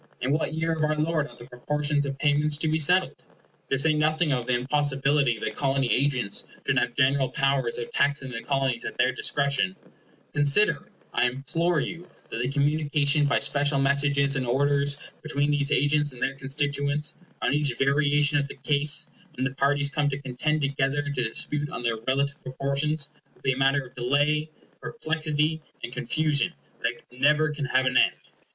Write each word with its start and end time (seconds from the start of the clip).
In 0.19 0.31
what 0.31 0.55
year 0.55 0.73
of 0.73 0.83
our 0.83 0.95
Lord 0.95 1.27
are 1.27 1.35
the 1.35 1.45
proportions 1.45 2.07
of 2.07 2.17
payments 2.17 2.57
to 2.57 2.67
be 2.67 2.79
settled? 2.79 3.21
To 3.69 3.77
say 3.77 3.93
nothing 3.93 4.31
of 4.31 4.47
the 4.47 4.55
impossibility 4.55 5.37
that 5.37 5.55
Colony 5.55 5.93
agents 5.93 6.43
should 6.65 6.79
have 6.79 6.95
general 6.95 7.29
powers 7.29 7.77
of 7.77 7.91
taxing 7.91 8.31
the 8.31 8.41
Colonies 8.41 8.83
at 8.83 8.97
their 8.97 9.11
discretion, 9.11 9.75
consider, 10.33 10.89
I 11.13 11.27
implore 11.27 11.81
you, 11.81 12.07
that 12.31 12.39
the 12.39 12.49
communication 12.49 13.27
by 13.27 13.37
special 13.37 13.77
messages 13.79 14.35
and 14.35 14.43
orders 14.47 14.97
between 15.21 15.51
these 15.51 15.71
agents 15.71 16.13
and 16.13 16.23
their 16.23 16.33
constituents, 16.33 17.15
on 17.43 17.53
each 17.53 17.71
variation 17.77 18.39
of 18.39 18.47
the 18.47 18.55
case, 18.55 19.07
when 19.35 19.43
the 19.45 19.53
parties 19.53 19.91
come 19.91 20.09
to 20.09 20.17
contend 20.17 20.61
together 20.61 21.03
and 21.05 21.13
to 21.13 21.21
dispute 21.21 21.69
on 21.69 21.83
their 21.83 21.97
relative 22.07 22.41
proportions, 22.41 23.09
will 23.35 23.43
be 23.43 23.51
a 23.51 23.57
matter 23.57 23.85
of 23.85 23.93
delay, 23.93 24.49
perplexity, 24.81 25.61
and 25.83 25.93
confusion 25.93 26.51
that 26.81 27.03
never 27.11 27.51
can 27.53 27.65
have 27.65 27.85
an 27.85 27.97
end. 27.97 28.15